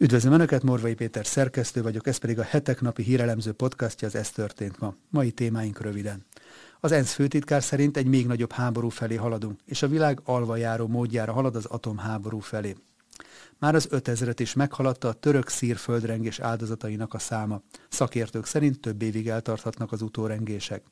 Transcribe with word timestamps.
Üdvözlöm 0.00 0.32
Önöket, 0.32 0.62
Morvai 0.62 0.94
Péter 0.94 1.26
szerkesztő 1.26 1.82
vagyok, 1.82 2.06
ez 2.06 2.16
pedig 2.16 2.38
a 2.38 2.42
hetek 2.42 2.80
napi 2.80 3.02
hírelemző 3.02 3.52
podcastja, 3.52 4.08
az 4.08 4.14
Ez 4.14 4.30
történt 4.30 4.78
ma. 4.78 4.94
Mai 5.10 5.30
témáink 5.30 5.80
röviden. 5.80 6.26
Az 6.80 6.92
ENSZ 6.92 7.12
főtitkár 7.12 7.62
szerint 7.62 7.96
egy 7.96 8.06
még 8.06 8.26
nagyobb 8.26 8.52
háború 8.52 8.88
felé 8.88 9.14
haladunk, 9.14 9.60
és 9.64 9.82
a 9.82 9.88
világ 9.88 10.20
alvajáró 10.24 10.86
módjára 10.86 11.32
halad 11.32 11.56
az 11.56 11.64
atomháború 11.64 12.38
felé. 12.38 12.76
Már 13.58 13.74
az 13.74 13.88
5000-et 13.90 14.36
is 14.36 14.54
meghaladta 14.54 15.08
a 15.08 15.12
török-szír 15.12 15.76
földrengés 15.76 16.38
áldozatainak 16.38 17.14
a 17.14 17.18
száma. 17.18 17.62
Szakértők 17.88 18.46
szerint 18.46 18.80
több 18.80 19.02
évig 19.02 19.28
eltarthatnak 19.28 19.92
az 19.92 20.02
utórengések. 20.02 20.82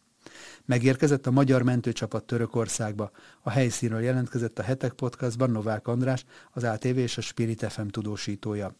Megérkezett 0.65 1.27
a 1.27 1.31
magyar 1.31 1.63
mentőcsapat 1.63 2.25
Törökországba. 2.25 3.11
A 3.43 3.51
helyszínről 3.51 4.01
jelentkezett 4.01 4.59
a 4.59 4.63
Hetek 4.63 4.93
Podcastban 4.93 5.51
Novák 5.51 5.87
András, 5.87 6.25
az 6.53 6.65
ATV 6.65 6.99
és 6.99 7.19
a 7.19 7.21
Spirit 7.21 7.73
FM 7.73 7.87
tudósítója. 7.87 8.75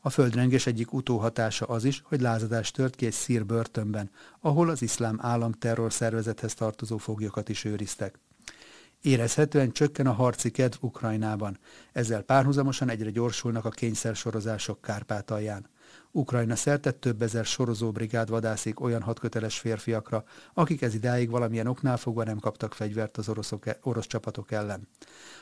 A 0.00 0.10
földrengés 0.10 0.66
egyik 0.66 0.92
utóhatása 0.92 1.66
az 1.66 1.84
is, 1.84 2.02
hogy 2.04 2.20
lázadás 2.20 2.70
tört 2.70 2.94
ki 2.94 3.06
egy 3.06 3.12
szír 3.12 3.46
börtönben, 3.46 4.10
ahol 4.40 4.70
az 4.70 4.82
iszlám 4.82 5.18
állam 5.22 5.52
terrorszervezethez 5.52 6.54
tartozó 6.54 6.96
foglyokat 6.96 7.48
is 7.48 7.64
őriztek. 7.64 8.18
Érezhetően 9.00 9.72
csökken 9.72 10.06
a 10.06 10.12
harci 10.12 10.50
kedv 10.50 10.76
Ukrajnában, 10.80 11.58
ezzel 11.92 12.22
párhuzamosan 12.22 12.88
egyre 12.88 13.10
gyorsulnak 13.10 13.64
a 13.64 13.70
kényszersorozások 13.70 14.80
Kárpátalján. 14.80 15.68
Ukrajna 16.12 16.56
szerte 16.56 16.90
több 16.90 17.22
ezer 17.22 17.44
sorozóbrigád 17.44 18.28
vadászik 18.28 18.80
olyan 18.80 19.02
hatköteles 19.02 19.58
férfiakra, 19.58 20.24
akik 20.54 20.82
ez 20.82 20.94
idáig 20.94 21.30
valamilyen 21.30 21.66
oknál 21.66 21.96
fogva 21.96 22.24
nem 22.24 22.38
kaptak 22.38 22.74
fegyvert 22.74 23.16
az 23.16 23.28
oroszok, 23.28 23.66
e- 23.66 23.78
orosz 23.82 24.06
csapatok 24.06 24.50
ellen. 24.50 24.88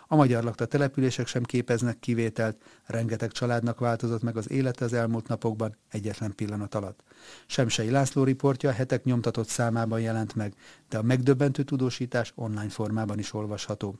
A 0.06 0.16
magyar 0.16 0.44
lakta 0.44 0.66
települések 0.66 1.26
sem 1.26 1.42
képeznek 1.42 1.98
kivételt, 1.98 2.62
rengeteg 2.86 3.32
családnak 3.32 3.78
változott 3.78 4.22
meg 4.22 4.36
az 4.36 4.50
élete 4.50 4.84
az 4.84 4.92
elmúlt 4.92 5.28
napokban, 5.28 5.76
egyetlen 5.90 6.34
pillanat 6.34 6.74
alatt. 6.74 7.02
Semsei 7.46 7.90
László 7.90 8.24
riportja 8.24 8.70
hetek 8.70 9.04
nyomtatott 9.04 9.48
számában 9.48 10.00
jelent 10.00 10.34
meg, 10.34 10.54
de 10.88 10.98
a 10.98 11.02
megdöbbentő 11.02 11.62
tudósítás 11.62 12.32
online 12.34 12.68
formában 12.68 13.18
is 13.18 13.32
olvasható. 13.32 13.98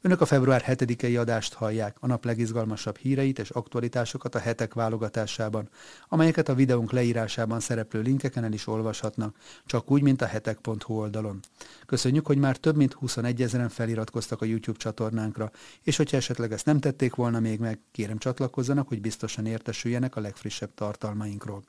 Önök 0.00 0.20
a 0.20 0.26
február 0.26 0.64
7-i 0.66 1.20
adást 1.20 1.54
hallják, 1.54 1.96
a 2.00 2.06
nap 2.06 2.24
legizgalmasabb 2.24 2.96
híreit 2.96 3.38
és 3.38 3.50
aktualitásokat 3.50 4.34
a 4.34 4.38
hetek 4.38 4.74
válogatásában, 4.74 5.68
amelyeket 6.08 6.48
a 6.48 6.54
videónk 6.54 6.92
leírásában 6.92 7.60
szereplő 7.60 8.00
linkeken 8.00 8.44
el 8.44 8.52
is 8.52 8.66
olvashatnak, 8.66 9.36
csak 9.66 9.90
úgy, 9.90 10.02
mint 10.02 10.22
a 10.22 10.26
hetek.hu 10.26 10.94
oldalon. 10.94 11.40
Köszönjük, 11.86 12.26
hogy 12.26 12.38
már 12.38 12.56
több 12.56 12.76
mint 12.76 12.92
21 12.92 13.42
ezeren 13.42 13.68
feliratkoztak 13.68 14.42
a 14.42 14.44
YouTube 14.44 14.78
csatornánkra, 14.78 15.50
és 15.82 15.96
hogyha 15.96 16.16
esetleg 16.16 16.52
ezt 16.52 16.66
nem 16.66 16.80
tették 16.80 17.14
volna 17.14 17.40
még 17.40 17.58
meg, 17.58 17.78
kérem 17.92 18.18
csatlakozzanak, 18.18 18.88
hogy 18.88 19.00
biztosan 19.00 19.46
értesüljenek 19.46 20.16
a 20.16 20.20
legfrissebb 20.20 20.74
tartalmainkról. 20.74 21.62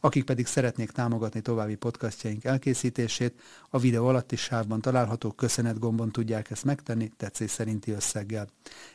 Akik 0.00 0.24
pedig 0.24 0.46
szeretnék 0.46 0.90
támogatni 0.90 1.40
további 1.40 1.74
podcastjaink 1.74 2.44
elkészítését, 2.44 3.40
a 3.70 3.78
videó 3.78 4.06
alatti 4.06 4.36
sávban 4.36 4.80
található 4.80 5.30
köszönet 5.30 5.78
gombon 5.78 6.10
tudják 6.10 6.50
ezt 6.50 6.64
megtenni 6.64 7.12
tetszés 7.16 7.50
szerinti 7.66 7.90
összeggel. 7.90 8.48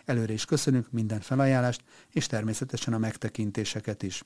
Előre 0.06 0.34
is 0.34 0.46
köszönünk 0.46 0.92
minden 0.92 1.20
felajánlást, 1.20 1.84
és 2.10 2.28
természetesen 2.28 2.94
a 2.94 2.98
megtekintéseket 2.98 4.04
is. 4.04 4.24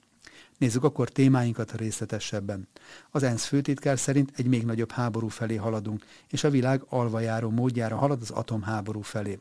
Nézzük 0.58 0.84
akkor 0.84 1.10
témáinkat 1.10 1.72
részletesebben. 1.72 2.68
Az 3.12 3.24
ENSZ 3.24 3.46
főtitkár 3.46 4.00
szerint 4.00 4.32
egy 4.36 4.46
még 4.46 4.66
nagyobb 4.66 4.92
háború 4.92 5.28
felé 5.28 5.56
haladunk, 5.56 6.06
és 6.30 6.44
a 6.44 6.50
világ 6.50 6.84
alvajáró 6.90 7.50
módjára 7.50 7.96
halad 7.96 8.22
az 8.22 8.30
atomháború 8.30 9.02
felé. 9.02 9.40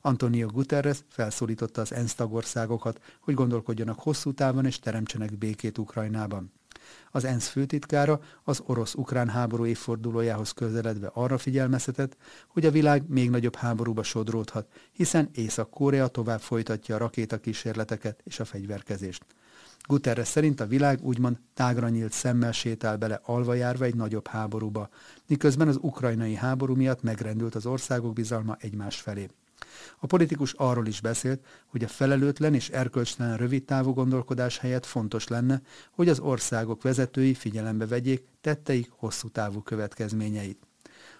Antonio 0.00 0.46
Guterres 0.46 0.98
felszólította 1.08 1.80
az 1.80 1.92
ENSZ 1.92 2.14
tagországokat, 2.14 3.00
hogy 3.20 3.34
gondolkodjanak 3.34 4.00
hosszú 4.00 4.32
távon 4.32 4.66
és 4.66 4.78
teremtsenek 4.78 5.38
békét 5.38 5.78
Ukrajnában. 5.78 6.52
Az 7.10 7.24
ENSZ 7.24 7.48
főtitkára 7.48 8.20
az 8.44 8.62
orosz-ukrán 8.66 9.28
háború 9.28 9.66
évfordulójához 9.66 10.52
közeledve 10.52 11.10
arra 11.14 11.38
figyelmeztetett, 11.38 12.16
hogy 12.48 12.66
a 12.66 12.70
világ 12.70 13.08
még 13.08 13.30
nagyobb 13.30 13.56
háborúba 13.56 14.02
sodródhat, 14.02 14.66
hiszen 14.92 15.28
Észak-Korea 15.32 16.06
tovább 16.06 16.40
folytatja 16.40 16.94
a 16.94 16.98
rakétakísérleteket 16.98 18.20
és 18.24 18.40
a 18.40 18.44
fegyverkezést. 18.44 19.24
Guterres 19.88 20.28
szerint 20.28 20.60
a 20.60 20.66
világ 20.66 20.98
úgymond 21.02 21.38
tágra 21.54 21.88
nyílt 21.88 22.12
szemmel 22.12 22.52
sétál 22.52 22.96
bele 22.96 23.20
alvajárva 23.22 23.84
egy 23.84 23.94
nagyobb 23.94 24.26
háborúba, 24.26 24.88
miközben 25.26 25.68
az 25.68 25.78
ukrajnai 25.80 26.34
háború 26.34 26.74
miatt 26.74 27.02
megrendült 27.02 27.54
az 27.54 27.66
országok 27.66 28.12
bizalma 28.12 28.56
egymás 28.60 29.00
felé. 29.00 29.28
A 29.98 30.06
politikus 30.06 30.52
arról 30.52 30.86
is 30.86 31.00
beszélt, 31.00 31.44
hogy 31.66 31.84
a 31.84 31.88
felelőtlen 31.88 32.54
és 32.54 32.68
erkölcstelen 32.68 33.36
rövid 33.36 33.64
távú 33.64 33.92
gondolkodás 33.92 34.58
helyett 34.58 34.86
fontos 34.86 35.28
lenne, 35.28 35.62
hogy 35.90 36.08
az 36.08 36.18
országok 36.18 36.82
vezetői 36.82 37.34
figyelembe 37.34 37.86
vegyék 37.86 38.26
tetteik 38.40 38.90
hosszú 38.90 39.28
távú 39.28 39.62
következményeit. 39.62 40.66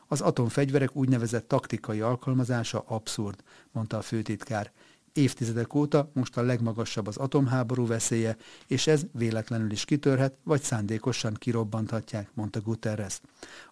Az 0.07 0.21
atomfegyverek 0.21 0.97
úgynevezett 0.97 1.49
taktikai 1.49 2.01
alkalmazása 2.01 2.85
abszurd, 2.87 3.43
mondta 3.73 3.97
a 3.97 4.03
főtitkár. 4.03 4.73
Évtizedek 5.19 5.75
óta 5.75 6.11
most 6.13 6.37
a 6.37 6.43
legmagasabb 6.43 7.07
az 7.07 7.17
atomháború 7.17 7.87
veszélye, 7.87 8.37
és 8.67 8.87
ez 8.87 9.03
véletlenül 9.13 9.71
is 9.71 9.85
kitörhet, 9.85 10.35
vagy 10.43 10.63
szándékosan 10.63 11.35
kirobbanthatják, 11.35 12.31
mondta 12.35 12.61
Guterres. 12.61 13.21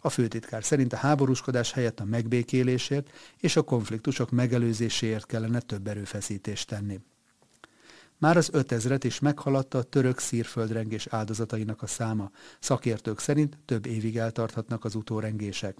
A 0.01 0.11
főtitkár 0.11 0.65
szerint 0.65 0.93
a 0.93 0.97
háborúskodás 0.97 1.73
helyett 1.73 2.01
a 2.01 2.05
megbékélésért 2.05 3.11
és 3.41 3.57
a 3.57 3.63
konfliktusok 3.63 4.31
megelőzéséért 4.31 5.27
kellene 5.27 5.61
több 5.61 5.87
erőfeszítést 5.87 6.69
tenni. 6.69 7.01
Már 8.19 8.37
az 8.37 8.51
5000-et 8.53 9.03
is 9.03 9.19
meghaladta 9.19 9.79
a 9.79 9.83
török 9.83 10.19
szírföldrengés 10.19 11.07
áldozatainak 11.07 11.83
a 11.83 11.87
száma. 11.87 12.31
Szakértők 12.61 13.19
szerint 13.19 13.59
több 13.65 13.87
évig 13.87 14.17
eltarthatnak 14.17 14.85
az 14.85 14.95
utórengések. 14.95 15.77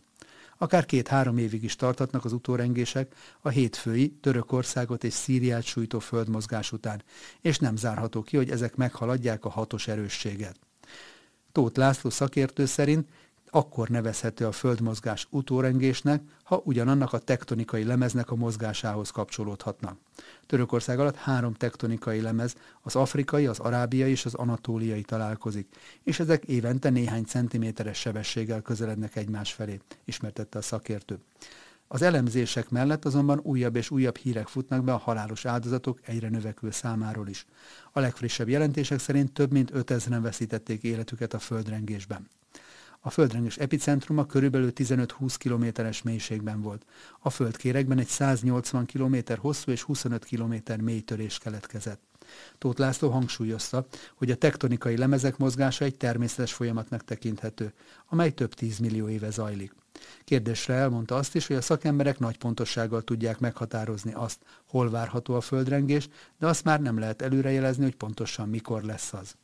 Akár 0.59 0.87
két-három 0.87 1.39
évig 1.39 1.63
is 1.63 1.77
tartatnak 1.77 2.25
az 2.25 2.33
utórengések 2.33 3.15
a 3.41 3.49
hétfői 3.49 4.11
Törökországot 4.11 5.05
és 5.05 5.13
Szíriát 5.13 5.65
sújtó 5.65 5.99
földmozgás 5.99 6.73
után, 6.73 7.03
és 7.41 7.59
nem 7.59 7.77
zárható 7.77 8.23
ki, 8.23 8.37
hogy 8.37 8.51
ezek 8.51 8.77
meghaladják 8.77 9.45
a 9.45 9.51
hatos 9.51 9.89
erősséget. 9.89 10.57
Tóth 11.53 11.79
László 11.79 12.11
szakértő 12.11 12.67
szerint 12.67 13.09
akkor 13.51 13.89
nevezhető 13.89 14.47
a 14.47 14.53
földmozgás 14.53 15.27
utórengésnek, 15.31 16.23
ha 16.43 16.63
ugyanannak 16.65 17.13
a 17.13 17.19
tektonikai 17.19 17.85
lemeznek 17.85 18.31
a 18.31 18.35
mozgásához 18.35 19.11
kapcsolódhatnak. 19.11 19.99
Törökország 20.47 20.99
alatt 20.99 21.17
három 21.17 21.55
tektonikai 21.55 22.21
lemez, 22.21 22.55
az 22.83 22.97
afrikai, 22.97 23.47
az 23.47 23.59
arábiai 23.59 24.11
és 24.11 24.25
az 24.25 24.35
anatóliai 24.35 25.03
találkozik, 25.03 25.69
és 26.03 26.21
ezek 26.21 26.45
évente 26.45 26.91
néhány 26.91 27.25
centiméteres 27.25 27.99
sebességgel 27.99 28.61
közelednek 28.61 29.17
egymás 29.17 29.53
felé, 29.53 29.81
ismertette 30.05 30.59
a 30.59 30.63
szakértő. 30.63 31.19
Az 31.89 32.03
elemzések 32.03 32.71
mellett 32.71 33.05
azonban 33.05 33.41
újabb 33.43 33.77
és 33.77 33.91
újabb 33.91 34.17
hírek 34.17 34.47
futnak 34.47 34.85
be 34.85 34.93
a 34.93 34.97
halálos 34.97 35.45
áldozatok 35.45 35.99
egyre 36.05 36.29
növekvő 36.29 36.71
számáról 36.71 37.29
is. 37.29 37.47
A 37.93 38.01
legfrissebb 38.01 38.49
jelentések 38.49 38.99
szerint 38.99 39.33
több 39.33 39.53
mint 39.53 39.71
5000-en 39.75 40.19
veszítették 40.23 40.83
életüket 40.83 41.35
a 41.35 41.39
földrengésben. 41.39 42.29
A 43.07 43.11
földrengés 43.11 43.57
epicentruma 43.57 44.27
körülbelül 44.27 44.73
15-20 44.75 45.35
kilométeres 45.39 46.03
mélységben 46.03 46.61
volt. 46.61 46.87
A 47.21 47.31
földkérekben 47.31 47.99
egy 47.99 48.07
180 48.07 48.87
km 48.87 49.17
hosszú 49.39 49.71
és 49.71 49.83
25 49.83 50.25
km 50.25 50.55
mély 50.81 51.01
törés 51.01 51.39
keletkezett. 51.39 52.01
Tóth 52.59 52.81
László 52.81 53.11
hangsúlyozta, 53.11 53.87
hogy 54.15 54.31
a 54.31 54.37
tektonikai 54.37 54.97
lemezek 54.97 55.37
mozgása 55.37 55.85
egy 55.85 55.97
természetes 55.97 56.53
folyamatnak 56.53 57.05
tekinthető, 57.05 57.73
amely 58.09 58.31
több 58.31 58.55
tízmillió 58.55 59.09
éve 59.09 59.31
zajlik. 59.31 59.75
Kérdésre 60.25 60.75
elmondta 60.75 61.15
azt 61.15 61.35
is, 61.35 61.47
hogy 61.47 61.57
a 61.57 61.61
szakemberek 61.61 62.19
nagy 62.19 62.39
pontossággal 62.39 63.03
tudják 63.03 63.39
meghatározni 63.39 64.13
azt, 64.13 64.39
hol 64.69 64.91
várható 64.91 65.35
a 65.35 65.41
földrengés, 65.41 66.09
de 66.39 66.47
azt 66.47 66.65
már 66.65 66.81
nem 66.81 66.99
lehet 66.99 67.23
előrejelezni, 67.23 67.83
hogy 67.83 67.97
pontosan 67.97 68.49
mikor 68.49 68.83
lesz 68.83 69.13
az. 69.13 69.37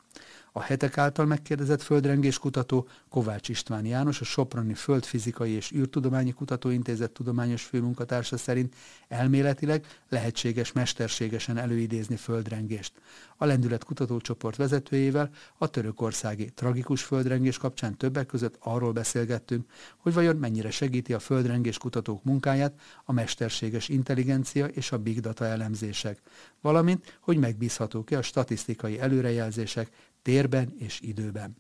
A 0.54 0.62
hetek 0.62 0.98
által 0.98 1.26
megkérdezett 1.26 1.82
földrengéskutató 1.82 2.88
Kovács 3.08 3.48
István 3.48 3.86
János, 3.86 4.20
a 4.20 4.24
Soproni 4.24 4.74
Földfizikai 4.74 5.50
és 5.50 5.72
űrtudományi 5.72 6.32
Kutatóintézet 6.32 7.10
tudományos 7.10 7.62
főmunkatársa 7.62 8.36
szerint 8.36 8.74
elméletileg 9.08 9.86
lehetséges 10.08 10.72
mesterségesen 10.72 11.56
előidézni 11.56 12.16
földrengést. 12.16 12.92
A 13.36 13.44
lendület 13.44 13.84
kutatócsoport 13.84 14.56
vezetőjével 14.56 15.30
a 15.58 15.66
törökországi 15.66 16.50
tragikus 16.50 17.02
földrengés 17.02 17.58
kapcsán 17.58 17.96
többek 17.96 18.26
között 18.26 18.56
arról 18.58 18.92
beszélgettünk, 18.92 19.70
hogy 19.96 20.12
vajon 20.12 20.36
mennyire 20.36 20.70
segíti 20.70 21.12
a 21.12 21.18
földrengés 21.18 21.78
kutatók 21.78 22.24
munkáját 22.24 22.80
a 23.04 23.12
mesterséges 23.12 23.88
intelligencia 23.88 24.66
és 24.66 24.92
a 24.92 24.98
big 24.98 25.20
data 25.20 25.44
elemzések, 25.44 26.20
valamint 26.60 27.18
hogy 27.20 27.36
megbízhatók-e 27.36 28.18
a 28.18 28.22
statisztikai 28.22 29.00
előrejelzések 29.00 29.90
térben 30.22 30.74
és 30.78 31.00
időben. 31.00 31.56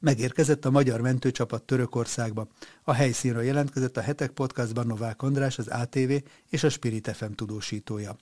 Megérkezett 0.00 0.64
a 0.64 0.70
magyar 0.70 1.00
mentőcsapat 1.00 1.62
Törökországba. 1.62 2.48
A 2.82 2.92
helyszínről 2.92 3.42
jelentkezett 3.42 3.96
a 3.96 4.00
Hetek 4.00 4.30
Podcastban 4.30 4.86
Novák 4.86 5.22
András, 5.22 5.58
az 5.58 5.68
ATV 5.68 6.12
és 6.48 6.64
a 6.64 6.68
Spirit 6.68 7.16
FM 7.16 7.30
tudósítója. 7.32 8.16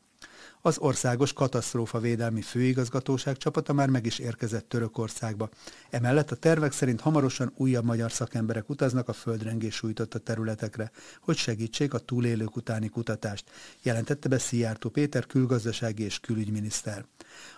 Az 0.61 0.79
országos 0.79 1.33
katasztrófa 1.33 1.99
védelmi 1.99 2.43
főigazgatóság 2.43 3.37
csapata 3.37 3.73
már 3.73 3.89
meg 3.89 4.07
is 4.07 4.19
érkezett 4.19 4.69
Törökországba. 4.69 5.49
Emellett 5.91 6.31
a 6.31 6.37
tervek 6.37 6.73
szerint 6.73 7.01
hamarosan 7.01 7.53
újabb 7.57 7.85
magyar 7.85 8.13
szakemberek 8.13 8.69
utaznak 8.69 9.09
a 9.09 9.13
földrengés 9.13 9.75
sújtotta 9.75 10.19
területekre, 10.19 10.91
hogy 11.21 11.37
segítsék 11.37 11.95
a 11.95 11.99
túlélők 11.99 12.57
utáni 12.57 12.89
kutatást, 12.89 13.45
jelentette 13.83 14.29
be 14.29 14.39
Szijjártó 14.39 14.89
Péter 14.89 15.27
külgazdasági 15.27 16.03
és 16.03 16.21
külügyminiszter. 16.21 17.05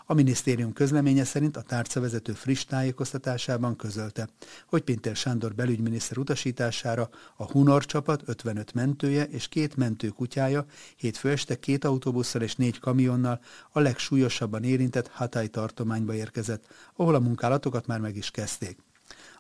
A 0.09 0.15
minisztérium 0.15 0.73
közleménye 0.73 1.25
szerint 1.25 1.57
a 1.57 1.63
tárcavezető 1.63 2.33
friss 2.33 2.65
tájékoztatásában 2.65 3.77
közölte, 3.77 4.29
hogy 4.67 4.83
Pintér 4.83 5.17
Sándor 5.17 5.55
belügyminiszter 5.55 6.19
utasítására 6.19 7.09
a 7.37 7.51
Hunor 7.51 7.85
csapat 7.85 8.23
55 8.27 8.75
mentője 8.75 9.25
és 9.25 9.49
két 9.49 9.77
mentőkutyája 9.77 10.65
hétfő 10.97 11.31
este 11.31 11.59
két 11.59 11.85
autóbusszal 11.85 12.43
és 12.43 12.55
négy 12.55 12.76
kamionnal 12.79 13.41
a 13.71 13.81
legsúlyosabban 13.81 14.65
érintett 14.65 15.09
Hatay 15.09 15.49
tartományba 15.49 16.15
érkezett, 16.15 16.67
ahol 16.97 17.15
a 17.15 17.21
munkálatokat 17.21 17.87
már 17.87 18.01
meg 18.01 18.17
is 18.17 18.31
kezdték. 18.31 18.79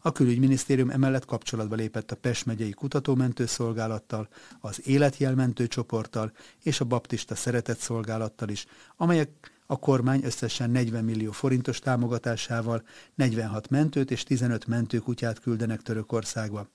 A 0.00 0.12
külügyminisztérium 0.12 0.91
emellett 0.91 1.25
kapcsolatba 1.25 1.75
lépett 1.75 2.11
a 2.11 2.17
Pest 2.17 2.47
megyei 2.47 2.71
kutatómentőszolgálattal, 2.71 4.29
az 4.61 4.87
életjelmentő 4.87 5.67
csoporttal 5.67 6.33
és 6.62 6.81
a 6.81 6.85
baptista 6.85 7.35
szeretett 7.35 7.79
szolgálattal 7.79 8.49
is, 8.49 8.67
amelyek 8.97 9.31
a 9.67 9.79
kormány 9.79 10.25
összesen 10.25 10.71
40 10.71 11.05
millió 11.05 11.31
forintos 11.31 11.79
támogatásával 11.79 12.83
46 13.15 13.71
mentőt 13.71 14.11
és 14.11 14.23
15 14.23 14.67
mentőkutyát 14.67 15.41
küldenek 15.41 15.83
Törökországba. 15.83 16.69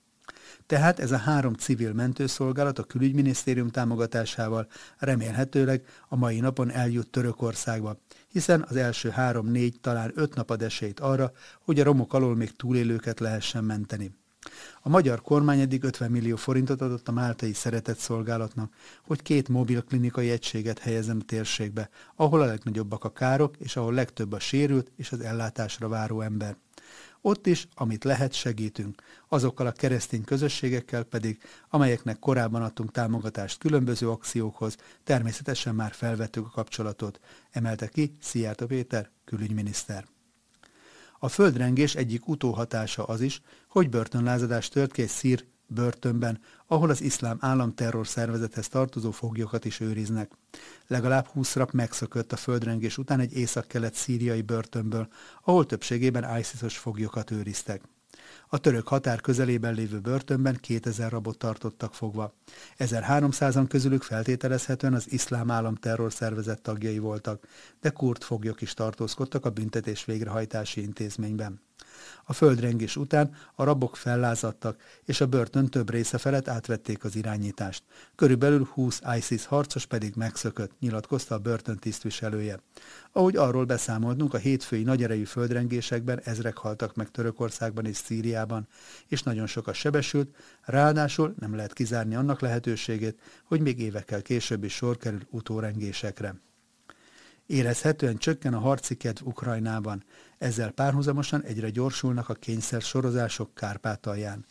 Tehát 0.66 0.98
ez 0.98 1.12
a 1.12 1.16
három 1.16 1.54
civil 1.54 1.92
mentőszolgálat 1.92 2.78
a 2.78 2.84
külügyminisztérium 2.84 3.68
támogatásával 3.68 4.66
remélhetőleg 4.98 5.84
a 6.08 6.16
mai 6.16 6.40
napon 6.40 6.70
eljut 6.70 7.10
Törökországba, 7.10 7.98
hiszen 8.28 8.64
az 8.68 8.76
első 8.76 9.08
három-négy, 9.08 9.80
talán 9.80 10.12
öt 10.14 10.34
nap 10.34 10.50
ad 10.50 10.62
esélyt 10.62 11.00
arra, 11.00 11.32
hogy 11.64 11.80
a 11.80 11.84
romok 11.84 12.14
alól 12.14 12.36
még 12.36 12.56
túlélőket 12.56 13.20
lehessen 13.20 13.64
menteni. 13.64 14.20
A 14.80 14.88
magyar 14.88 15.22
kormány 15.22 15.60
eddig 15.60 15.84
50 15.84 16.10
millió 16.10 16.36
forintot 16.36 16.80
adott 16.80 17.08
a 17.08 17.12
Máltai 17.12 17.52
Szeretett 17.52 17.98
Szolgálatnak, 17.98 18.74
hogy 19.06 19.22
két 19.22 19.48
mobil 19.48 19.82
klinikai 19.82 20.30
egységet 20.30 20.78
helyezzen 20.78 21.16
a 21.20 21.24
térségbe, 21.24 21.88
ahol 22.16 22.40
a 22.40 22.44
legnagyobbak 22.44 23.04
a 23.04 23.12
károk, 23.12 23.56
és 23.58 23.76
ahol 23.76 23.94
legtöbb 23.94 24.32
a 24.32 24.38
sérült 24.38 24.90
és 24.96 25.12
az 25.12 25.20
ellátásra 25.20 25.88
váró 25.88 26.20
ember. 26.20 26.56
Ott 27.24 27.46
is, 27.46 27.68
amit 27.74 28.04
lehet, 28.04 28.32
segítünk, 28.32 29.02
azokkal 29.28 29.66
a 29.66 29.72
keresztény 29.72 30.24
közösségekkel 30.24 31.02
pedig, 31.02 31.42
amelyeknek 31.68 32.18
korábban 32.18 32.62
adtunk 32.62 32.90
támogatást 32.90 33.58
különböző 33.58 34.10
akciókhoz, 34.10 34.76
természetesen 35.04 35.74
már 35.74 35.92
felvettük 35.92 36.46
a 36.46 36.50
kapcsolatot, 36.50 37.20
emelte 37.50 37.88
ki 37.88 38.16
Szijjártó 38.20 38.66
Péter, 38.66 39.10
külügyminiszter. 39.24 40.04
A 41.18 41.28
földrengés 41.28 41.94
egyik 41.94 42.28
utóhatása 42.28 43.04
az 43.04 43.20
is, 43.20 43.40
hogy 43.68 43.88
börtönlázadás 43.88 44.68
tört 44.68 44.92
ki 44.92 45.02
egy 45.02 45.08
szír 45.08 45.46
börtönben, 45.72 46.40
ahol 46.66 46.90
az 46.90 47.02
iszlám 47.02 47.36
állam 47.40 47.74
terrorszervezethez 47.74 48.68
tartozó 48.68 49.10
foglyokat 49.10 49.64
is 49.64 49.80
őriznek. 49.80 50.32
Legalább 50.86 51.26
20 51.26 51.54
rap 51.54 51.70
megszökött 51.70 52.32
a 52.32 52.36
földrengés 52.36 52.98
után 52.98 53.20
egy 53.20 53.36
észak-kelet 53.36 53.94
szíriai 53.94 54.42
börtönből, 54.42 55.08
ahol 55.44 55.66
többségében 55.66 56.38
ISIS-os 56.38 56.78
foglyokat 56.78 57.30
őriztek. 57.30 57.82
A 58.48 58.58
török 58.58 58.88
határ 58.88 59.20
közelében 59.20 59.74
lévő 59.74 59.98
börtönben 59.98 60.56
2000 60.60 61.10
rabot 61.10 61.38
tartottak 61.38 61.94
fogva. 61.94 62.34
1300-an 62.78 63.64
közülük 63.68 64.02
feltételezhetően 64.02 64.94
az 64.94 65.12
iszlám 65.12 65.50
állam 65.50 65.74
terrorszervezet 65.74 66.62
tagjai 66.62 66.98
voltak, 66.98 67.46
de 67.80 67.90
kurt 67.90 68.24
foglyok 68.24 68.60
is 68.60 68.74
tartózkodtak 68.74 69.44
a 69.44 69.50
büntetés 69.50 70.04
végrehajtási 70.04 70.82
intézményben. 70.82 71.60
A 72.24 72.32
földrengés 72.32 72.96
után 72.96 73.34
a 73.54 73.64
rabok 73.64 73.96
fellázadtak, 73.96 74.80
és 75.04 75.20
a 75.20 75.26
börtön 75.26 75.66
több 75.66 75.90
része 75.90 76.18
felett 76.18 76.48
átvették 76.48 77.04
az 77.04 77.16
irányítást. 77.16 77.82
Körülbelül 78.14 78.68
20 78.72 79.00
ISIS 79.16 79.46
harcos 79.46 79.86
pedig 79.86 80.14
megszökött, 80.16 80.72
nyilatkozta 80.80 81.34
a 81.34 81.38
börtön 81.38 81.76
tisztviselője. 81.76 82.58
Ahogy 83.12 83.36
arról 83.36 83.64
beszámoltunk, 83.64 84.34
a 84.34 84.38
hétfői 84.38 84.82
nagyerejű 84.82 85.24
földrengésekben 85.24 86.20
ezrek 86.24 86.56
haltak 86.56 86.94
meg 86.94 87.10
Törökországban 87.10 87.86
és 87.86 87.96
Szíriában, 87.96 88.68
és 89.08 89.22
nagyon 89.22 89.46
sok 89.46 89.66
a 89.66 89.72
sebesült, 89.72 90.36
ráadásul 90.62 91.34
nem 91.38 91.54
lehet 91.56 91.72
kizárni 91.72 92.14
annak 92.14 92.40
lehetőségét, 92.40 93.18
hogy 93.44 93.60
még 93.60 93.80
évekkel 93.80 94.22
később 94.22 94.64
is 94.64 94.74
sor 94.74 94.96
kerül 94.96 95.20
utórengésekre. 95.30 96.34
Érezhetően 97.46 98.16
csökken 98.16 98.54
a 98.54 98.58
harci 98.58 98.96
kedv 98.96 99.26
Ukrajnában, 99.26 100.04
ezzel 100.42 100.70
párhuzamosan 100.70 101.42
egyre 101.42 101.70
gyorsulnak 101.70 102.28
a 102.28 102.34
kényszer 102.34 102.80
sorozások 102.80 103.54
Kárpátalján. 103.54 104.44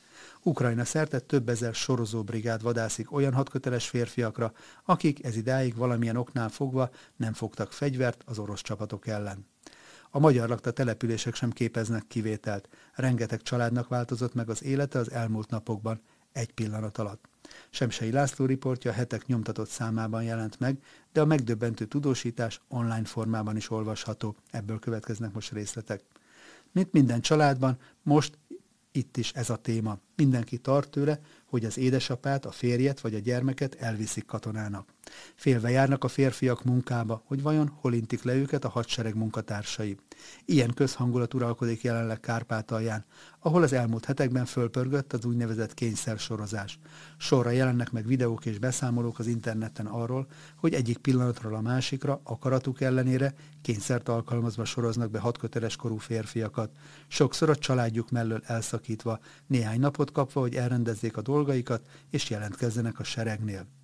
Ukrajna 0.43 0.85
szerte 0.85 1.19
több 1.19 1.49
ezer 1.49 1.73
sorozóbrigád 1.73 2.61
vadászik 2.61 3.11
olyan 3.11 3.33
hadköteles 3.33 3.89
férfiakra, 3.89 4.51
akik 4.83 5.25
ez 5.25 5.35
idáig 5.35 5.75
valamilyen 5.75 6.15
oknál 6.15 6.49
fogva 6.49 6.89
nem 7.15 7.33
fogtak 7.33 7.71
fegyvert 7.71 8.23
az 8.25 8.39
orosz 8.39 8.61
csapatok 8.61 9.07
ellen. 9.07 9.45
A 10.09 10.19
magyar 10.19 10.49
lakta 10.49 10.71
települések 10.71 11.35
sem 11.35 11.51
képeznek 11.51 12.07
kivételt. 12.07 12.69
Rengeteg 12.93 13.41
családnak 13.41 13.87
változott 13.87 14.33
meg 14.33 14.49
az 14.49 14.63
élete 14.63 14.99
az 14.99 15.11
elmúlt 15.11 15.49
napokban, 15.49 16.01
egy 16.31 16.53
pillanat 16.53 16.97
alatt. 16.97 17.30
Semsei 17.69 18.11
László 18.11 18.45
riportja 18.45 18.91
hetek 18.91 19.25
nyomtatott 19.25 19.69
számában 19.69 20.23
jelent 20.23 20.59
meg, 20.59 20.77
de 21.13 21.21
a 21.21 21.25
megdöbbentő 21.25 21.85
tudósítás 21.85 22.61
online 22.67 23.05
formában 23.05 23.55
is 23.55 23.69
olvasható. 23.69 24.35
Ebből 24.51 24.79
következnek 24.79 25.33
most 25.33 25.51
részletek. 25.51 26.03
Mint 26.71 26.91
minden 26.91 27.21
családban, 27.21 27.77
most 28.03 28.37
itt 28.91 29.17
is 29.17 29.31
ez 29.31 29.49
a 29.49 29.55
téma. 29.55 29.99
Mindenki 30.15 30.57
tart 30.57 30.89
tőle, 30.89 31.19
hogy 31.45 31.65
az 31.65 31.77
édesapát, 31.77 32.45
a 32.45 32.51
férjet 32.51 32.99
vagy 32.99 33.15
a 33.15 33.19
gyermeket 33.19 33.75
elviszik 33.75 34.25
katonának. 34.25 34.93
Félve 35.35 35.69
járnak 35.69 36.03
a 36.03 36.07
férfiak 36.07 36.63
munkába, 36.63 37.23
hogy 37.25 37.41
vajon 37.41 37.71
hol 37.75 37.93
intik 37.93 38.23
le 38.23 38.33
őket 38.33 38.65
a 38.65 38.69
hadsereg 38.69 39.15
munkatársai. 39.15 39.97
Ilyen 40.45 40.73
közhangulat 40.73 41.33
uralkodik 41.33 41.81
jelenleg 41.81 42.19
Kárpátalján, 42.19 43.05
ahol 43.39 43.63
az 43.63 43.73
elmúlt 43.73 44.05
hetekben 44.05 44.45
fölpörgött 44.45 45.13
az 45.13 45.25
úgynevezett 45.25 45.73
kényszersorozás. 45.73 46.79
Sorra 47.17 47.49
jelennek 47.49 47.91
meg 47.91 48.05
videók 48.05 48.45
és 48.45 48.59
beszámolók 48.59 49.19
az 49.19 49.27
interneten 49.27 49.85
arról, 49.85 50.27
hogy 50.55 50.73
egyik 50.73 50.97
pillanatról 50.97 51.55
a 51.55 51.61
másikra, 51.61 52.21
akaratuk 52.23 52.81
ellenére 52.81 53.33
kényszert 53.61 54.09
alkalmazva 54.09 54.65
soroznak 54.65 55.11
be 55.11 55.19
hatköteles 55.19 55.75
korú 55.75 55.97
férfiakat, 55.97 56.71
sokszor 57.07 57.49
a 57.49 57.55
családjuk 57.55 58.09
mellől 58.09 58.41
elszakítva, 58.45 59.19
néhány 59.47 59.79
napot 59.79 60.11
kapva, 60.11 60.39
hogy 60.39 60.55
elrendezzék 60.55 61.17
a 61.17 61.21
dolgaikat 61.21 61.81
és 62.09 62.29
jelentkezzenek 62.29 62.99
a 62.99 63.03
seregnél. 63.03 63.80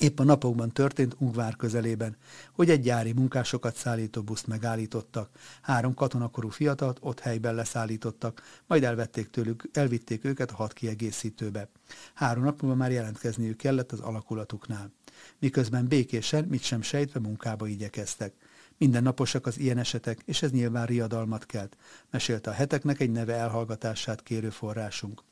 Épp 0.00 0.18
a 0.18 0.24
napokban 0.24 0.72
történt 0.72 1.16
Ungvár 1.18 1.56
közelében, 1.56 2.16
hogy 2.52 2.70
egy 2.70 2.80
gyári 2.80 3.12
munkásokat 3.12 3.76
szállító 3.76 4.22
buszt 4.22 4.46
megállítottak. 4.46 5.30
Három 5.62 5.94
katonakorú 5.94 6.48
fiatalt 6.48 6.98
ott 7.00 7.20
helyben 7.20 7.54
leszállítottak, 7.54 8.42
majd 8.66 8.84
elvették 8.84 9.30
tőlük, 9.30 9.68
elvitték 9.72 10.24
őket 10.24 10.50
a 10.50 10.54
hat 10.54 10.72
kiegészítőbe. 10.72 11.68
Három 12.14 12.44
nap 12.44 12.60
múlva 12.60 12.76
már 12.76 12.90
jelentkezniük 12.90 13.56
kellett 13.56 13.92
az 13.92 14.00
alakulatuknál. 14.00 14.92
Miközben 15.38 15.86
békésen, 15.88 16.44
mit 16.44 16.62
sem 16.62 16.82
sejtve 16.82 17.20
munkába 17.20 17.66
igyekeztek. 17.66 18.34
Minden 18.78 19.02
naposak 19.02 19.46
az 19.46 19.58
ilyen 19.58 19.78
esetek, 19.78 20.22
és 20.24 20.42
ez 20.42 20.50
nyilván 20.50 20.86
riadalmat 20.86 21.46
kelt, 21.46 21.76
mesélte 22.10 22.50
a 22.50 22.54
heteknek 22.54 23.00
egy 23.00 23.10
neve 23.10 23.34
elhallgatását 23.34 24.22
kérő 24.22 24.50
forrásunk. 24.50 25.22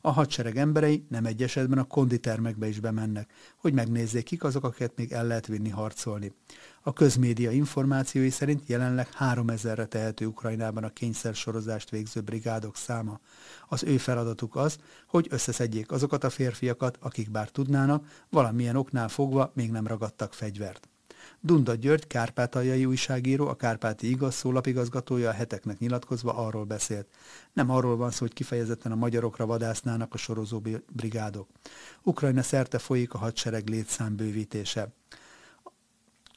A 0.00 0.10
hadsereg 0.10 0.56
emberei 0.56 1.06
nem 1.08 1.26
egy 1.26 1.42
esetben 1.42 1.78
a 1.78 1.84
konditermekbe 1.84 2.68
is 2.68 2.80
bemennek, 2.80 3.32
hogy 3.56 3.72
megnézzék 3.72 4.24
kik 4.24 4.44
azok, 4.44 4.64
akiket 4.64 4.96
még 4.96 5.12
el 5.12 5.26
lehet 5.26 5.46
vinni 5.46 5.68
harcolni. 5.68 6.32
A 6.82 6.92
közmédia 6.92 7.50
információi 7.50 8.30
szerint 8.30 8.66
jelenleg 8.66 9.08
3000-re 9.18 9.86
tehető 9.86 10.26
Ukrajnában 10.26 10.84
a 10.84 10.92
kényszersorozást 10.92 11.90
végző 11.90 12.20
brigádok 12.20 12.76
száma. 12.76 13.20
Az 13.68 13.82
ő 13.82 13.96
feladatuk 13.96 14.56
az, 14.56 14.78
hogy 15.06 15.26
összeszedjék 15.30 15.90
azokat 15.90 16.24
a 16.24 16.30
férfiakat, 16.30 16.98
akik 17.00 17.30
bár 17.30 17.48
tudnának, 17.48 18.24
valamilyen 18.30 18.76
oknál 18.76 19.08
fogva 19.08 19.52
még 19.54 19.70
nem 19.70 19.86
ragadtak 19.86 20.34
fegyvert. 20.34 20.91
Dunda 21.40 21.74
György, 21.74 22.06
kárpátaljai 22.06 22.84
újságíró, 22.84 23.46
a 23.48 23.54
Kárpáti 23.54 24.08
Igaz 24.08 24.34
szólapigazgatója 24.34 25.28
a 25.28 25.32
heteknek 25.32 25.78
nyilatkozva 25.78 26.34
arról 26.34 26.64
beszélt. 26.64 27.06
Nem 27.52 27.70
arról 27.70 27.96
van 27.96 28.10
szó, 28.10 28.18
hogy 28.18 28.32
kifejezetten 28.32 28.92
a 28.92 28.96
magyarokra 28.96 29.46
vadásznának 29.46 30.14
a 30.14 30.16
sorozó 30.16 30.62
brigádok. 30.92 31.48
Ukrajna 32.02 32.42
szerte 32.42 32.78
folyik 32.78 33.14
a 33.14 33.18
hadsereg 33.18 33.68
létszám 33.68 34.16
bővítése. 34.16 34.92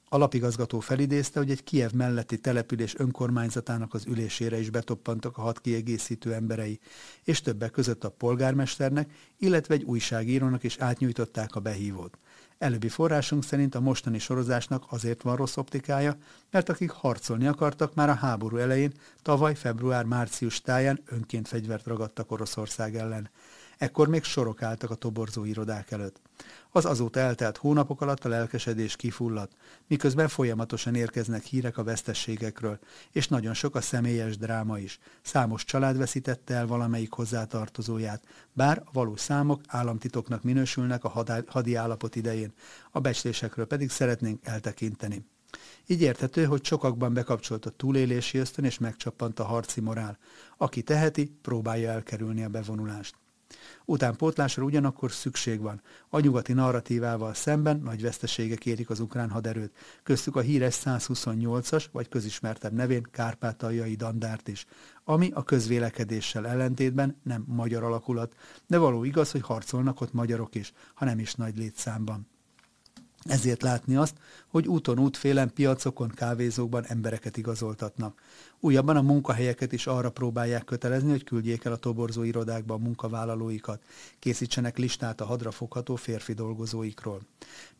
A 0.09 0.17
lapigazgató 0.17 0.79
felidézte, 0.79 1.39
hogy 1.39 1.51
egy 1.51 1.63
Kiev 1.63 1.91
melletti 1.91 2.37
település 2.39 2.95
önkormányzatának 2.97 3.93
az 3.93 4.05
ülésére 4.05 4.59
is 4.59 4.69
betoppantak 4.69 5.37
a 5.37 5.41
hat 5.41 5.61
kiegészítő 5.61 6.33
emberei, 6.33 6.79
és 7.23 7.41
többek 7.41 7.71
között 7.71 8.03
a 8.03 8.09
polgármesternek, 8.09 9.11
illetve 9.37 9.73
egy 9.73 9.83
újságírónak 9.83 10.63
is 10.63 10.77
átnyújtották 10.77 11.55
a 11.55 11.59
behívót. 11.59 12.17
Előbbi 12.57 12.89
forrásunk 12.89 13.43
szerint 13.43 13.75
a 13.75 13.79
mostani 13.79 14.19
sorozásnak 14.19 14.83
azért 14.89 15.21
van 15.21 15.35
rossz 15.35 15.57
optikája, 15.57 16.17
mert 16.51 16.69
akik 16.69 16.89
harcolni 16.89 17.47
akartak, 17.47 17.93
már 17.93 18.09
a 18.09 18.13
háború 18.13 18.57
elején, 18.57 18.93
tavaly 19.21 19.55
február-március 19.55 20.61
táján 20.61 20.99
önként 21.05 21.47
fegyvert 21.47 21.85
ragadtak 21.85 22.31
Oroszország 22.31 22.95
ellen. 22.95 23.29
Ekkor 23.77 24.07
még 24.07 24.23
sorok 24.23 24.61
álltak 24.61 24.89
a 24.89 24.95
toborzó 24.95 25.43
irodák 25.43 25.91
előtt. 25.91 26.21
Az 26.71 26.85
azóta 26.85 27.19
eltelt 27.19 27.57
hónapok 27.57 28.01
alatt 28.01 28.25
a 28.25 28.29
lelkesedés 28.29 28.95
kifulladt, 28.95 29.55
miközben 29.87 30.27
folyamatosan 30.27 30.95
érkeznek 30.95 31.43
hírek 31.43 31.77
a 31.77 31.83
vesztességekről, 31.83 32.79
és 33.11 33.27
nagyon 33.27 33.53
sok 33.53 33.75
a 33.75 33.81
személyes 33.81 34.37
dráma 34.37 34.79
is. 34.79 34.99
Számos 35.21 35.63
család 35.63 35.97
veszítette 35.97 36.53
el 36.53 36.67
valamelyik 36.67 37.11
hozzátartozóját, 37.11 38.23
bár 38.53 38.81
a 38.85 38.89
valós 38.91 39.19
számok 39.19 39.61
államtitoknak 39.67 40.43
minősülnek 40.43 41.03
a 41.03 41.25
hadi 41.47 41.75
állapot 41.75 42.15
idején, 42.15 42.53
a 42.91 42.99
becslésekről 42.99 43.65
pedig 43.65 43.89
szeretnénk 43.89 44.45
eltekinteni. 44.45 45.25
Így 45.87 46.01
érthető, 46.01 46.45
hogy 46.45 46.65
sokakban 46.65 47.13
bekapcsolt 47.13 47.65
a 47.65 47.69
túlélési 47.69 48.37
ösztön 48.37 48.65
és 48.65 48.77
megcsappant 48.77 49.39
a 49.39 49.43
harci 49.43 49.81
morál. 49.81 50.17
Aki 50.57 50.81
teheti, 50.81 51.37
próbálja 51.41 51.91
elkerülni 51.91 52.43
a 52.43 52.49
bevonulást. 52.49 53.15
Utánpótlásra 53.85 54.63
ugyanakkor 54.63 55.11
szükség 55.11 55.61
van. 55.61 55.81
A 56.09 56.19
nyugati 56.19 56.53
narratívával 56.53 57.33
szemben 57.33 57.79
nagy 57.79 58.01
veszteségek 58.01 58.65
érik 58.65 58.89
az 58.89 58.99
ukrán 58.99 59.29
haderőt, 59.29 59.75
köztük 60.03 60.35
a 60.35 60.41
híres 60.41 60.81
128-as, 60.85 61.85
vagy 61.91 62.09
közismertebb 62.09 62.73
nevén 62.73 63.07
kárpátaljai 63.11 63.95
dandárt 63.95 64.47
is, 64.47 64.65
ami 65.03 65.31
a 65.33 65.43
közvélekedéssel 65.43 66.47
ellentétben 66.47 67.19
nem 67.23 67.43
magyar 67.47 67.83
alakulat, 67.83 68.35
de 68.67 68.77
való 68.77 69.03
igaz, 69.03 69.31
hogy 69.31 69.41
harcolnak 69.41 70.01
ott 70.01 70.13
magyarok 70.13 70.55
is, 70.55 70.73
ha 70.93 71.05
nem 71.05 71.19
is 71.19 71.33
nagy 71.33 71.57
létszámban. 71.57 72.27
Ezért 73.29 73.61
látni 73.61 73.95
azt, 73.95 74.15
hogy 74.47 74.67
úton 74.67 74.99
útfélen 74.99 75.53
piacokon, 75.53 76.09
kávézókban 76.09 76.85
embereket 76.85 77.37
igazoltatnak. 77.37 78.21
Újabban 78.59 78.95
a 78.95 79.01
munkahelyeket 79.01 79.71
is 79.71 79.87
arra 79.87 80.11
próbálják 80.11 80.65
kötelezni, 80.65 81.09
hogy 81.09 81.23
küldjék 81.23 81.63
el 81.63 81.71
a 81.71 81.77
toborzó 81.77 82.23
irodákba 82.23 82.73
a 82.73 82.77
munkavállalóikat, 82.77 83.81
készítsenek 84.19 84.77
listát 84.77 85.21
a 85.21 85.25
hadra 85.25 85.51
fogható 85.51 85.95
férfi 85.95 86.33
dolgozóikról. 86.33 87.21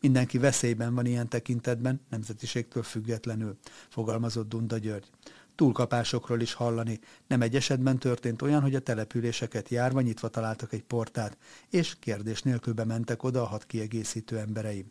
Mindenki 0.00 0.38
veszélyben 0.38 0.94
van 0.94 1.06
ilyen 1.06 1.28
tekintetben, 1.28 2.00
nemzetiségtől 2.10 2.82
függetlenül, 2.82 3.56
fogalmazott 3.88 4.48
Dunda 4.48 4.78
György 4.78 5.06
túlkapásokról 5.54 6.40
is 6.40 6.52
hallani. 6.52 7.00
Nem 7.26 7.42
egy 7.42 7.56
esetben 7.56 7.98
történt 7.98 8.42
olyan, 8.42 8.62
hogy 8.62 8.74
a 8.74 8.80
településeket 8.80 9.68
járva 9.68 10.00
nyitva 10.00 10.28
találtak 10.28 10.72
egy 10.72 10.82
portát, 10.82 11.36
és 11.70 11.96
kérdés 11.98 12.42
nélkül 12.42 12.74
bementek 12.74 13.22
oda 13.22 13.42
a 13.42 13.46
hat 13.46 13.66
kiegészítő 13.66 14.38
emberei. 14.38 14.84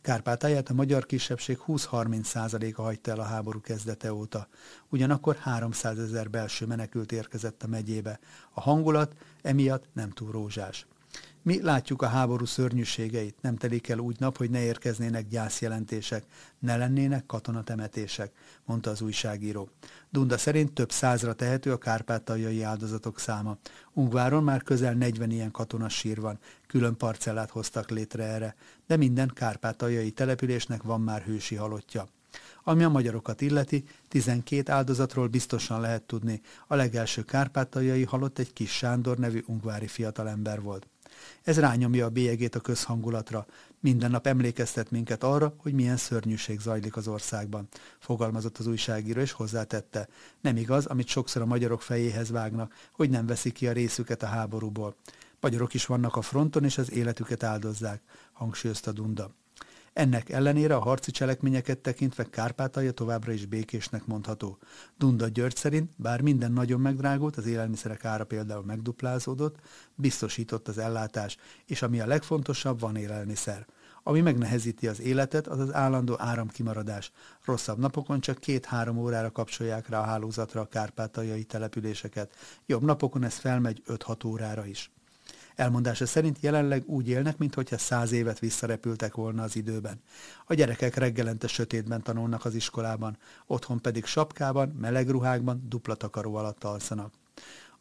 Kárpátáját 0.00 0.68
a 0.68 0.74
magyar 0.74 1.06
kisebbség 1.06 1.58
20-30%-a 1.66 2.82
hagyta 2.82 3.10
el 3.10 3.20
a 3.20 3.24
háború 3.24 3.60
kezdete 3.60 4.12
óta. 4.12 4.48
Ugyanakkor 4.88 5.36
300 5.36 5.98
ezer 5.98 6.30
belső 6.30 6.66
menekült 6.66 7.12
érkezett 7.12 7.62
a 7.62 7.66
megyébe. 7.66 8.18
A 8.52 8.60
hangulat 8.60 9.14
emiatt 9.42 9.84
nem 9.92 10.10
túl 10.10 10.30
rózsás. 10.30 10.86
Mi 11.44 11.62
látjuk 11.62 12.02
a 12.02 12.06
háború 12.06 12.44
szörnyűségeit, 12.44 13.36
nem 13.40 13.56
telik 13.56 13.88
el 13.88 13.98
úgy 13.98 14.16
nap, 14.18 14.36
hogy 14.36 14.50
ne 14.50 14.62
érkeznének 14.62 15.28
gyászjelentések, 15.28 16.24
ne 16.58 16.76
lennének 16.76 17.26
katonatemetések, 17.26 18.32
mondta 18.64 18.90
az 18.90 19.00
újságíró. 19.00 19.68
Dunda 20.10 20.38
szerint 20.38 20.72
több 20.72 20.92
százra 20.92 21.32
tehető 21.32 21.72
a 21.72 21.78
kárpátaljai 21.78 22.62
áldozatok 22.62 23.18
száma. 23.18 23.56
Ungváron 23.92 24.44
már 24.44 24.62
közel 24.62 24.94
40 24.94 25.30
ilyen 25.30 25.52
sír 25.88 26.20
van, 26.20 26.38
külön 26.66 26.96
parcellát 26.96 27.50
hoztak 27.50 27.90
létre 27.90 28.24
erre, 28.24 28.54
de 28.86 28.96
minden 28.96 29.30
kárpátaljai 29.34 30.10
településnek 30.10 30.82
van 30.82 31.00
már 31.00 31.22
hősi 31.22 31.54
halottja. 31.54 32.06
Ami 32.62 32.84
a 32.84 32.88
magyarokat 32.88 33.40
illeti, 33.40 33.84
12 34.08 34.72
áldozatról 34.72 35.28
biztosan 35.28 35.80
lehet 35.80 36.02
tudni. 36.02 36.40
A 36.66 36.74
legelső 36.74 37.22
kárpátaljai 37.22 38.04
halott 38.04 38.38
egy 38.38 38.52
kis 38.52 38.70
Sándor 38.70 39.18
nevű 39.18 39.42
ungvári 39.46 39.86
fiatalember 39.86 40.62
volt. 40.62 40.88
Ez 41.42 41.58
rányomja 41.58 42.04
a 42.06 42.10
bélyegét 42.10 42.54
a 42.54 42.60
közhangulatra. 42.60 43.46
Minden 43.80 44.10
nap 44.10 44.26
emlékeztet 44.26 44.90
minket 44.90 45.22
arra, 45.22 45.54
hogy 45.56 45.72
milyen 45.72 45.96
szörnyűség 45.96 46.60
zajlik 46.60 46.96
az 46.96 47.08
országban. 47.08 47.68
Fogalmazott 47.98 48.58
az 48.58 48.66
újságíró, 48.66 49.20
és 49.20 49.32
hozzátette. 49.32 50.08
Nem 50.40 50.56
igaz, 50.56 50.86
amit 50.86 51.06
sokszor 51.06 51.42
a 51.42 51.46
magyarok 51.46 51.82
fejéhez 51.82 52.30
vágnak, 52.30 52.74
hogy 52.92 53.10
nem 53.10 53.26
veszik 53.26 53.52
ki 53.52 53.68
a 53.68 53.72
részüket 53.72 54.22
a 54.22 54.26
háborúból. 54.26 54.96
Magyarok 55.40 55.74
is 55.74 55.86
vannak 55.86 56.16
a 56.16 56.22
fronton, 56.22 56.64
és 56.64 56.78
az 56.78 56.92
életüket 56.92 57.42
áldozzák, 57.42 58.02
hangsúlyozta 58.32 58.92
Dunda. 58.92 59.30
Ennek 59.94 60.30
ellenére 60.30 60.76
a 60.76 60.80
harci 60.80 61.10
cselekményeket 61.10 61.78
tekintve 61.78 62.24
Kárpátalja 62.30 62.92
továbbra 62.92 63.32
is 63.32 63.46
békésnek 63.46 64.06
mondható. 64.06 64.58
Dunda 64.98 65.28
György 65.28 65.56
szerint, 65.56 65.90
bár 65.96 66.20
minden 66.20 66.52
nagyon 66.52 66.80
megdrágult, 66.80 67.36
az 67.36 67.46
élelmiszerek 67.46 68.04
ára 68.04 68.24
például 68.24 68.64
megduplázódott, 68.64 69.56
biztosított 69.94 70.68
az 70.68 70.78
ellátás, 70.78 71.36
és 71.66 71.82
ami 71.82 72.00
a 72.00 72.06
legfontosabb, 72.06 72.80
van 72.80 72.96
élelmiszer. 72.96 73.66
Ami 74.02 74.20
megnehezíti 74.20 74.88
az 74.88 75.00
életet, 75.00 75.46
az 75.46 75.58
az 75.58 75.74
állandó 75.74 76.14
áramkimaradás. 76.18 77.12
Rosszabb 77.44 77.78
napokon 77.78 78.20
csak 78.20 78.38
két-három 78.38 78.98
órára 78.98 79.30
kapcsolják 79.30 79.88
rá 79.88 80.00
a 80.00 80.04
hálózatra 80.04 80.60
a 80.60 80.68
kárpátaljai 80.68 81.44
településeket. 81.44 82.34
Jobb 82.66 82.82
napokon 82.82 83.24
ez 83.24 83.34
felmegy 83.34 83.82
5-6 83.86 84.26
órára 84.26 84.66
is. 84.66 84.90
Elmondása 85.54 86.06
szerint 86.06 86.38
jelenleg 86.40 86.82
úgy 86.86 87.08
élnek, 87.08 87.38
mintha 87.38 87.78
száz 87.78 88.12
évet 88.12 88.38
visszarepültek 88.38 89.14
volna 89.14 89.42
az 89.42 89.56
időben. 89.56 90.00
A 90.46 90.54
gyerekek 90.54 90.94
reggelente 90.94 91.46
sötétben 91.46 92.02
tanulnak 92.02 92.44
az 92.44 92.54
iskolában, 92.54 93.18
otthon 93.46 93.80
pedig 93.80 94.04
sapkában, 94.04 94.68
meleg 94.80 95.08
ruhákban, 95.08 95.66
dupla 95.68 95.94
takaró 95.94 96.34
alatt 96.34 96.64
alszanak. 96.64 97.12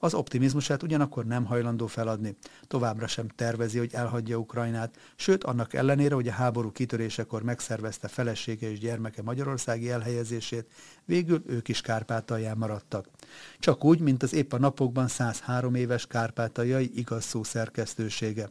Az 0.03 0.13
optimizmusát 0.13 0.83
ugyanakkor 0.83 1.25
nem 1.25 1.45
hajlandó 1.45 1.87
feladni. 1.87 2.35
Továbbra 2.67 3.07
sem 3.07 3.27
tervezi, 3.27 3.77
hogy 3.77 3.93
elhagyja 3.93 4.37
Ukrajnát, 4.37 4.97
sőt 5.15 5.43
annak 5.43 5.73
ellenére, 5.73 6.15
hogy 6.15 6.27
a 6.27 6.31
háború 6.31 6.71
kitörésekor 6.71 7.43
megszervezte 7.43 8.07
felesége 8.07 8.71
és 8.71 8.79
gyermeke 8.79 9.21
magyarországi 9.21 9.89
elhelyezését, 9.89 10.67
végül 11.05 11.43
ők 11.47 11.67
is 11.67 11.81
Kárpátalján 11.81 12.57
maradtak. 12.57 13.07
Csak 13.59 13.83
úgy, 13.83 13.99
mint 13.99 14.23
az 14.23 14.33
épp 14.33 14.53
a 14.53 14.59
napokban 14.59 15.07
103 15.07 15.75
éves 15.75 16.07
kárpátaljai 16.07 16.91
igaz 16.95 17.23
szó 17.23 17.43
szerkesztősége. 17.43 18.49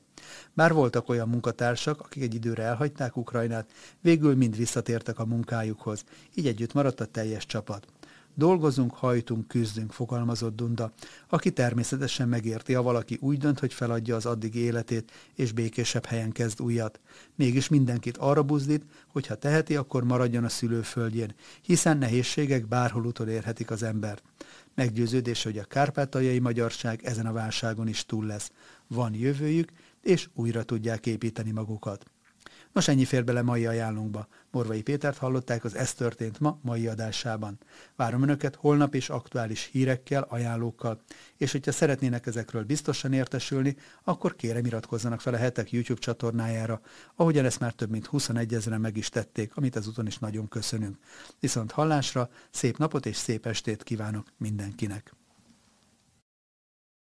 Bár 0.52 0.72
voltak 0.72 1.08
olyan 1.08 1.28
munkatársak, 1.28 2.00
akik 2.00 2.22
egy 2.22 2.34
időre 2.34 2.62
elhagyták 2.62 3.16
Ukrajnát, 3.16 3.72
végül 4.00 4.36
mind 4.36 4.56
visszatértek 4.56 5.18
a 5.18 5.26
munkájukhoz, 5.26 6.04
így 6.34 6.46
együtt 6.46 6.72
maradt 6.72 7.00
a 7.00 7.06
teljes 7.06 7.46
csapat. 7.46 7.86
Dolgozunk, 8.34 8.94
hajtunk, 8.94 9.48
küzdünk, 9.48 9.92
fogalmazott 9.92 10.56
Dunda, 10.56 10.92
aki 11.28 11.52
természetesen 11.52 12.28
megérti, 12.28 12.72
ha 12.72 12.82
valaki 12.82 13.18
úgy 13.20 13.38
dönt, 13.38 13.58
hogy 13.58 13.72
feladja 13.72 14.16
az 14.16 14.26
addig 14.26 14.54
életét, 14.54 15.12
és 15.34 15.52
békésebb 15.52 16.04
helyen 16.04 16.32
kezd 16.32 16.60
újat. 16.60 17.00
Mégis 17.34 17.68
mindenkit 17.68 18.16
arra 18.16 18.42
buzdít, 18.42 18.84
hogy 19.08 19.26
ha 19.26 19.34
teheti, 19.34 19.76
akkor 19.76 20.04
maradjon 20.04 20.44
a 20.44 20.48
szülőföldjén, 20.48 21.34
hiszen 21.62 21.98
nehézségek 21.98 22.68
bárhol 22.68 23.06
utolérhetik 23.06 23.70
az 23.70 23.82
embert. 23.82 24.22
Meggyőződés, 24.74 25.42
hogy 25.42 25.58
a 25.58 25.64
kárpátaljai 25.64 26.38
magyarság 26.38 27.04
ezen 27.04 27.26
a 27.26 27.32
válságon 27.32 27.88
is 27.88 28.06
túl 28.06 28.26
lesz. 28.26 28.50
Van 28.86 29.14
jövőjük, 29.14 29.70
és 30.02 30.28
újra 30.34 30.62
tudják 30.62 31.06
építeni 31.06 31.50
magukat. 31.50 32.11
Nos, 32.72 32.88
ennyi 32.88 33.04
fér 33.04 33.24
bele 33.24 33.42
mai 33.42 33.66
ajánlónkba. 33.66 34.26
Morvai 34.50 34.82
Pétert 34.82 35.18
hallották 35.18 35.64
az 35.64 35.74
Ez 35.74 35.94
történt 35.94 36.40
ma 36.40 36.58
mai 36.62 36.86
adásában. 36.86 37.58
Várom 37.96 38.22
Önöket 38.22 38.54
holnap 38.54 38.94
is 38.94 39.08
aktuális 39.08 39.68
hírekkel, 39.72 40.26
ajánlókkal, 40.28 41.00
és 41.36 41.52
hogyha 41.52 41.72
szeretnének 41.72 42.26
ezekről 42.26 42.64
biztosan 42.64 43.12
értesülni, 43.12 43.76
akkor 44.04 44.36
kérem 44.36 44.66
iratkozzanak 44.66 45.20
fel 45.20 45.34
a 45.34 45.36
hetek 45.36 45.72
YouTube 45.72 46.00
csatornájára, 46.00 46.80
ahogyan 47.14 47.44
ezt 47.44 47.60
már 47.60 47.72
több 47.72 47.90
mint 47.90 48.06
21 48.06 48.54
ezeren 48.54 48.80
meg 48.80 48.96
is 48.96 49.08
tették, 49.08 49.56
amit 49.56 49.76
ezúton 49.76 50.06
is 50.06 50.18
nagyon 50.18 50.48
köszönünk. 50.48 50.96
Viszont 51.40 51.70
hallásra, 51.70 52.30
szép 52.50 52.76
napot 52.76 53.06
és 53.06 53.16
szép 53.16 53.46
estét 53.46 53.82
kívánok 53.82 54.26
mindenkinek! 54.36 55.21